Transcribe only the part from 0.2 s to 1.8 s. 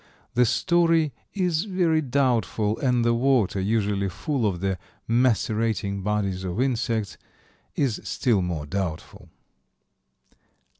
The story is